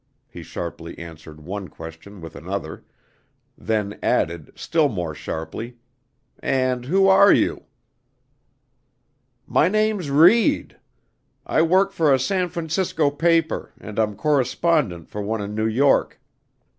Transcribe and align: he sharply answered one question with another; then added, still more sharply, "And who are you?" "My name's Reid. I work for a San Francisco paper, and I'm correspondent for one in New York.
he 0.27 0.41
sharply 0.41 0.97
answered 0.97 1.39
one 1.39 1.67
question 1.67 2.21
with 2.21 2.35
another; 2.35 2.83
then 3.55 3.99
added, 4.01 4.51
still 4.55 4.89
more 4.89 5.13
sharply, 5.13 5.77
"And 6.39 6.85
who 6.85 7.07
are 7.07 7.31
you?" 7.31 7.65
"My 9.45 9.67
name's 9.67 10.09
Reid. 10.09 10.75
I 11.45 11.61
work 11.61 11.91
for 11.91 12.11
a 12.11 12.17
San 12.17 12.49
Francisco 12.49 13.11
paper, 13.11 13.73
and 13.79 13.99
I'm 13.99 14.15
correspondent 14.15 15.07
for 15.07 15.21
one 15.21 15.39
in 15.39 15.53
New 15.53 15.67
York. 15.67 16.19